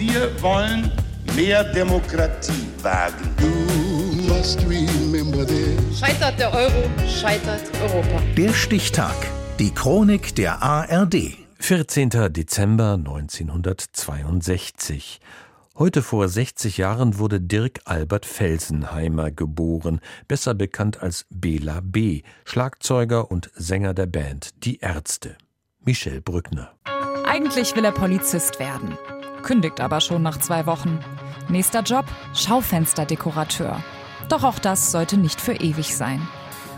Wir 0.00 0.32
wollen 0.40 0.90
mehr 1.36 1.62
Demokratie 1.62 2.66
wagen. 2.80 3.36
Scheitert 5.94 6.40
der 6.40 6.54
Euro, 6.54 6.88
scheitert 7.06 7.60
Europa. 7.82 8.22
Der 8.34 8.54
Stichtag. 8.54 9.14
Die 9.58 9.74
Chronik 9.74 10.34
der 10.36 10.62
ARD. 10.62 11.36
14. 11.58 12.32
Dezember 12.32 12.94
1962. 12.94 15.20
Heute 15.76 16.00
vor 16.00 16.30
60 16.30 16.78
Jahren 16.78 17.18
wurde 17.18 17.38
Dirk 17.38 17.80
Albert 17.84 18.24
Felsenheimer 18.24 19.30
geboren, 19.30 20.00
besser 20.26 20.54
bekannt 20.54 21.02
als 21.02 21.26
Bela 21.28 21.80
B., 21.82 22.22
Schlagzeuger 22.46 23.30
und 23.30 23.50
Sänger 23.54 23.92
der 23.92 24.06
Band 24.06 24.64
Die 24.64 24.78
Ärzte. 24.78 25.36
Michel 25.84 26.22
Brückner. 26.22 26.72
Eigentlich 27.26 27.76
will 27.76 27.84
er 27.84 27.92
Polizist 27.92 28.58
werden, 28.58 28.96
kündigt 29.40 29.80
aber 29.80 30.00
schon 30.00 30.22
nach 30.22 30.38
zwei 30.38 30.66
Wochen. 30.66 30.98
Nächster 31.48 31.82
Job: 31.82 32.04
Schaufensterdekorateur. 32.34 33.82
Doch 34.28 34.44
auch 34.44 34.58
das 34.58 34.92
sollte 34.92 35.16
nicht 35.16 35.40
für 35.40 35.54
ewig 35.54 35.96
sein. 35.96 36.26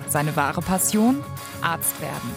Seine 0.08 0.36
wahre 0.36 0.62
Passion? 0.62 1.22
Arzt 1.60 2.00
werden. 2.00 2.34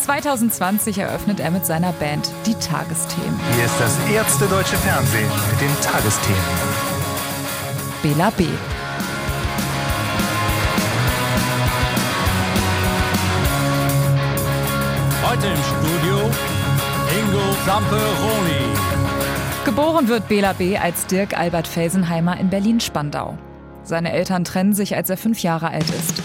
2020 0.00 0.98
eröffnet 0.98 1.40
er 1.40 1.50
mit 1.50 1.66
seiner 1.66 1.92
Band 1.92 2.30
die 2.46 2.54
Tagesthemen. 2.54 3.40
Hier 3.54 3.64
ist 3.64 3.80
das 3.80 3.98
erste 4.10 4.46
deutsche 4.46 4.76
Fernsehen 4.76 5.30
mit 5.50 5.60
den 5.60 5.80
Tagesthemen. 5.82 6.38
Bela 8.02 8.30
B. 8.30 8.46
Heute 15.28 15.46
im 15.48 15.62
Studio 15.64 16.30
Ingo 17.18 17.56
Zamperoni. 17.66 19.05
Geboren 19.66 20.06
wird 20.06 20.28
Bela 20.28 20.52
B. 20.52 20.78
als 20.78 21.08
Dirk 21.08 21.36
Albert 21.36 21.66
Felsenheimer 21.66 22.38
in 22.38 22.50
Berlin-Spandau. 22.50 23.36
Seine 23.82 24.12
Eltern 24.12 24.44
trennen 24.44 24.74
sich, 24.74 24.94
als 24.94 25.10
er 25.10 25.16
fünf 25.16 25.42
Jahre 25.42 25.70
alt 25.70 25.90
ist. 25.90 26.22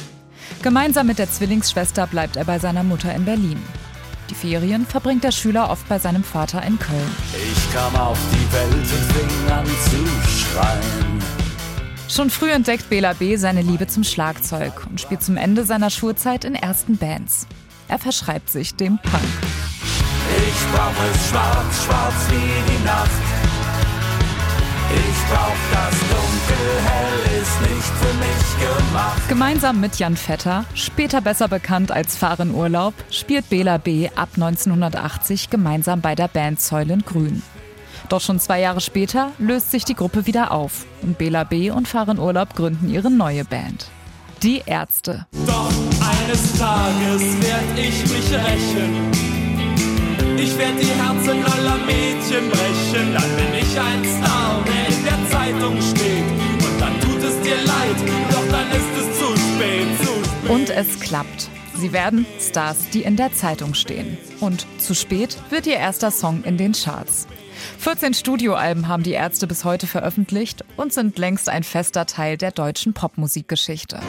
Gemeinsam 0.61 1.07
mit 1.07 1.17
der 1.17 1.27
Zwillingsschwester 1.27 2.05
bleibt 2.05 2.35
er 2.35 2.45
bei 2.45 2.59
seiner 2.59 2.83
Mutter 2.83 3.11
in 3.15 3.25
Berlin. 3.25 3.59
Die 4.29 4.35
Ferien 4.35 4.85
verbringt 4.85 5.23
der 5.23 5.31
Schüler 5.31 5.71
oft 5.71 5.89
bei 5.89 5.97
seinem 5.97 6.23
Vater 6.23 6.61
in 6.61 6.77
Köln. 6.77 7.15
Ich 7.33 7.73
kam 7.73 7.95
auf 7.95 8.19
die 8.31 8.53
Welt 8.53 8.73
und 8.73 9.11
fing 9.11 9.51
an 9.51 9.65
zu 9.65 10.29
schreien. 10.29 11.23
Schon 12.09 12.29
früh 12.29 12.51
entdeckt 12.51 12.91
Bela 12.91 13.13
B. 13.13 13.37
seine 13.37 13.63
Liebe 13.63 13.87
zum 13.87 14.03
Schlagzeug 14.03 14.85
und 14.87 15.01
spielt 15.01 15.23
zum 15.23 15.35
Ende 15.35 15.63
seiner 15.63 15.89
Schulzeit 15.89 16.45
in 16.45 16.53
ersten 16.53 16.97
Bands. 16.97 17.47
Er 17.87 17.97
verschreibt 17.97 18.51
sich 18.51 18.75
dem 18.75 18.99
Punk. 18.99 19.60
Ich 20.37 20.71
brauch 20.73 21.05
es 21.13 21.29
schwarz, 21.29 21.83
schwarz 21.85 22.15
wie 22.29 22.71
die 22.71 22.85
Nacht. 22.85 23.09
Ich 24.93 25.29
brauch 25.29 25.55
das 25.71 25.99
Dunkel, 26.09 26.81
hell 26.85 27.41
ist 27.41 27.61
nicht 27.61 27.93
für 27.99 28.13
mich 28.19 28.87
gemacht. 28.89 29.29
Gemeinsam 29.29 29.79
mit 29.79 29.95
Jan 29.99 30.17
Vetter, 30.17 30.65
später 30.73 31.21
besser 31.21 31.47
bekannt 31.47 31.91
als 31.91 32.17
Fahren 32.17 32.53
Urlaub, 32.53 32.93
spielt 33.09 33.49
Bela 33.49 33.77
B. 33.77 34.09
ab 34.15 34.29
1980 34.35 35.49
gemeinsam 35.49 36.01
bei 36.01 36.15
der 36.15 36.27
Band 36.27 36.59
Säulen 36.59 37.03
Grün. 37.05 37.41
Doch 38.09 38.19
schon 38.19 38.41
zwei 38.41 38.59
Jahre 38.59 38.81
später 38.81 39.31
löst 39.37 39.71
sich 39.71 39.85
die 39.85 39.95
Gruppe 39.95 40.25
wieder 40.25 40.51
auf 40.51 40.85
und 41.01 41.17
Bela 41.17 41.45
B. 41.45 41.71
und 41.71 41.87
Fahren 41.87 42.19
Urlaub 42.19 42.55
gründen 42.55 42.89
ihre 42.89 43.09
neue 43.09 43.45
Band. 43.45 43.87
Die 44.43 44.63
Ärzte. 44.65 45.25
Doch 45.45 45.71
eines 46.01 46.57
Tages 46.57 47.21
werd 47.41 47.77
ich 47.77 48.01
mich 48.01 48.33
rächen. 48.33 49.30
Ich 50.41 50.57
werd 50.57 50.81
die 50.81 50.87
Herzen 50.87 51.45
aller 51.45 51.77
Mädchen 51.85 52.49
brechen. 52.49 53.13
Dann 53.13 53.35
bin 53.35 53.53
ich 53.59 53.79
ein 53.79 54.03
Star, 54.03 54.63
der 54.65 54.87
in 54.87 55.03
der 55.05 55.29
Zeitung 55.29 55.79
steht. 55.79 56.25
Und 56.65 56.81
dann 56.81 56.99
tut 56.99 57.21
es 57.21 57.39
dir 57.41 57.57
leid, 57.57 57.95
doch 58.31 58.47
dann 58.49 58.71
ist 58.71 58.97
es 58.97 59.19
zu 59.19 59.37
spät, 59.37 59.87
zu 59.99 60.13
spät. 60.23 60.49
Und 60.49 60.69
es 60.71 60.99
klappt. 60.99 61.47
Sie 61.75 61.93
werden 61.93 62.25
Stars, 62.39 62.89
die 62.89 63.03
in 63.03 63.17
der 63.17 63.31
Zeitung 63.33 63.75
stehen. 63.75 64.17
Und 64.39 64.65
zu 64.79 64.95
spät 64.95 65.37
wird 65.51 65.67
ihr 65.67 65.77
erster 65.77 66.09
Song 66.09 66.43
in 66.43 66.57
den 66.57 66.71
Charts. 66.73 67.27
14 67.77 68.15
Studioalben 68.15 68.87
haben 68.87 69.03
die 69.03 69.11
Ärzte 69.11 69.45
bis 69.45 69.63
heute 69.63 69.85
veröffentlicht 69.85 70.65
und 70.75 70.91
sind 70.91 71.19
längst 71.19 71.49
ein 71.49 71.61
fester 71.63 72.07
Teil 72.07 72.37
der 72.37 72.51
deutschen 72.51 72.93
Popmusikgeschichte. 72.93 73.99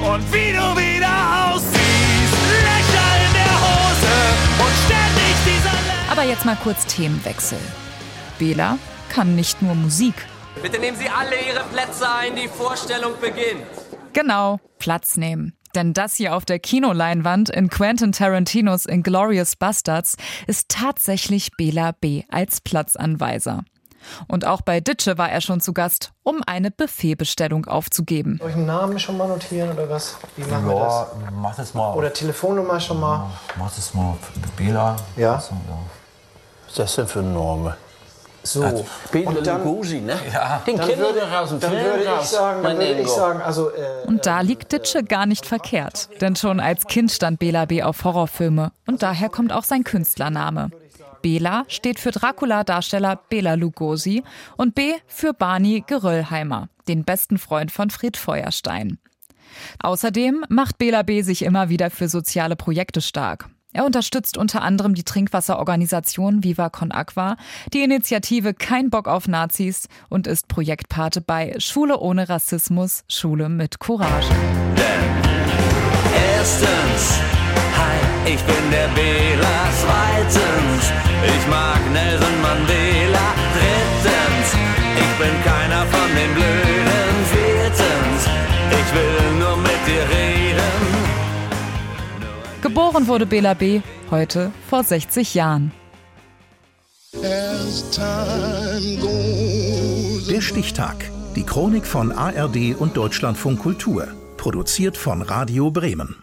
Und 0.00 0.32
wie 0.32 0.52
du 0.52 0.76
wieder 0.76 1.37
Aber 6.18 6.26
jetzt 6.26 6.44
mal 6.44 6.56
kurz 6.56 6.84
Themenwechsel. 6.86 7.60
Bela 8.40 8.76
kann 9.08 9.36
nicht 9.36 9.62
nur 9.62 9.76
Musik. 9.76 10.14
Bitte 10.60 10.80
nehmen 10.80 10.96
Sie 10.96 11.08
alle 11.08 11.36
Ihre 11.46 11.62
Plätze 11.72 12.10
ein, 12.10 12.34
die 12.34 12.48
Vorstellung 12.48 13.12
beginnt. 13.20 13.62
Genau, 14.14 14.58
Platz 14.80 15.16
nehmen. 15.16 15.56
Denn 15.76 15.94
das 15.94 16.16
hier 16.16 16.34
auf 16.34 16.44
der 16.44 16.58
Kinoleinwand 16.58 17.50
in 17.50 17.70
Quentin 17.70 18.10
Tarantinos 18.10 18.84
Inglourious 18.84 19.54
Bastards 19.54 20.16
ist 20.48 20.68
tatsächlich 20.70 21.52
Bela 21.56 21.92
B. 21.92 22.24
als 22.32 22.62
Platzanweiser. 22.62 23.62
Und 24.26 24.44
auch 24.44 24.62
bei 24.62 24.80
Ditsche 24.80 25.18
war 25.18 25.30
er 25.30 25.40
schon 25.40 25.60
zu 25.60 25.72
Gast, 25.72 26.10
um 26.24 26.42
eine 26.48 26.72
Buffetbestellung 26.72 27.66
aufzugeben. 27.66 28.38
Soll 28.40 28.50
ich 28.50 28.56
einen 28.56 28.66
Namen 28.66 28.98
schon 28.98 29.16
mal 29.16 29.28
notieren 29.28 29.70
oder 29.70 29.88
was? 29.88 30.16
Wie 30.34 30.42
machen 30.42 30.66
wir 30.66 30.74
Ja, 30.74 31.06
das? 31.14 31.32
mach 31.32 31.54
das 31.54 31.74
mal. 31.74 31.94
Oder 31.94 32.12
Telefonnummer 32.12 32.80
schon 32.80 32.98
mal? 32.98 33.30
mach 33.56 33.72
das 33.72 33.94
mal. 33.94 34.16
Bela. 34.56 34.96
Ja. 35.16 35.36
Also, 35.36 35.52
ja. 35.68 35.78
Was 36.68 36.72
ist 36.72 36.78
das 36.78 36.96
denn 36.96 37.06
für 37.08 37.20
ein 37.20 37.32
Name? 37.34 37.76
So. 38.42 38.84
Peter 39.10 39.28
Und 39.30 39.46
dann- 39.46 39.64
Lugosi, 39.64 40.00
ne? 40.00 40.16
Ja. 40.32 40.62
Den 40.66 40.76
Dann 40.76 40.88
kennen 40.88 41.02
wir 41.02 41.40
aus 41.40 41.50
dem 41.50 41.60
Film 41.60 41.72
würde 41.72 42.02
ich 42.02 42.08
raus, 42.08 42.30
sagen, 42.30 42.62
dann 42.62 42.76
mein 42.78 42.86
würde 42.88 43.00
ich 43.02 43.08
sagen, 43.08 43.42
also 43.42 43.68
äh, 43.70 44.06
Und 44.06 44.24
da 44.26 44.40
liegt 44.40 44.72
Ditsche 44.72 45.02
gar 45.02 45.26
nicht 45.26 45.44
verkehrt. 45.44 46.08
Denn 46.20 46.36
schon 46.36 46.60
als 46.60 46.86
Kind 46.86 47.10
stand 47.10 47.40
Bela 47.40 47.64
B. 47.66 47.82
auf 47.82 48.04
Horrorfilme. 48.04 48.72
Und 48.86 49.02
daher 49.02 49.28
kommt 49.28 49.52
auch 49.52 49.64
sein 49.64 49.84
Künstlername. 49.84 50.70
Bela 51.20 51.64
steht 51.68 51.98
für 51.98 52.12
Dracula-Darsteller 52.12 53.18
Bela 53.28 53.54
Lugosi 53.54 54.22
und 54.56 54.74
B 54.74 54.94
für 55.06 55.34
Barney 55.34 55.82
Geröllheimer, 55.86 56.68
den 56.86 57.04
besten 57.04 57.38
Freund 57.38 57.72
von 57.72 57.90
Fred 57.90 58.16
Feuerstein. 58.16 58.98
Außerdem 59.82 60.44
macht 60.48 60.78
Bela 60.78 61.02
B. 61.02 61.22
sich 61.22 61.42
immer 61.42 61.68
wieder 61.68 61.90
für 61.90 62.08
soziale 62.08 62.54
Projekte 62.56 63.00
stark. 63.00 63.48
Er 63.74 63.84
unterstützt 63.84 64.38
unter 64.38 64.62
anderem 64.62 64.94
die 64.94 65.04
Trinkwasserorganisation 65.04 66.42
Viva 66.42 66.70
Con 66.70 66.90
Aqua, 66.90 67.36
die 67.74 67.82
Initiative 67.82 68.54
Kein 68.54 68.88
Bock 68.88 69.06
auf 69.06 69.28
Nazis 69.28 69.88
und 70.08 70.26
ist 70.26 70.48
Projektpate 70.48 71.20
bei 71.20 71.54
Schule 71.58 71.98
ohne 71.98 72.30
Rassismus, 72.30 73.04
Schule 73.08 73.50
mit 73.50 73.78
Courage. 73.78 74.28
Erstens, 76.34 77.20
hi, 77.76 78.32
ich 78.32 78.40
bin 78.42 78.70
der 78.70 78.88
Bela. 78.88 79.37
Geboren 92.60 93.06
wurde 93.06 93.24
Bela 93.24 93.54
B. 93.54 93.82
heute 94.10 94.50
vor 94.68 94.82
60 94.82 95.34
Jahren. 95.34 95.70
Der 100.30 100.40
Stichtag. 100.40 100.96
Die 101.36 101.44
Chronik 101.44 101.86
von 101.86 102.10
ARD 102.10 102.74
und 102.76 102.96
Deutschlandfunk 102.96 103.60
Kultur. 103.60 104.08
Produziert 104.36 104.96
von 104.96 105.22
Radio 105.22 105.70
Bremen. 105.70 106.16